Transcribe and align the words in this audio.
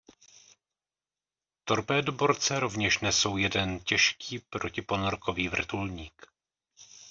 Torpédoborce 1.63 2.59
rovněž 2.59 2.99
nesou 2.99 3.37
jeden 3.37 3.79
těžký 3.79 4.39
protiponorkový 4.39 5.49
vrtulník. 5.49 6.25